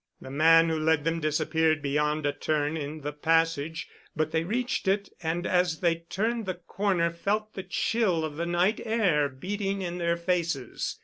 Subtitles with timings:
[0.19, 4.87] The man who led them disappeared beyond a turn in the passage, but they reached
[4.87, 9.83] it and as they turned the corner felt the chill of the night air beating
[9.83, 10.97] in their faces.